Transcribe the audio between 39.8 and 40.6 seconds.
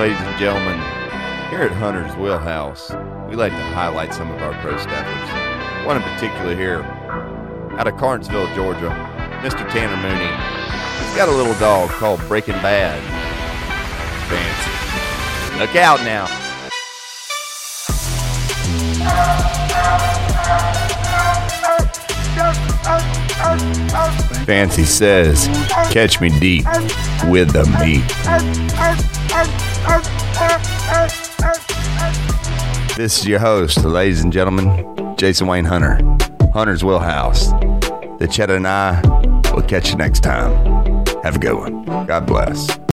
you next time.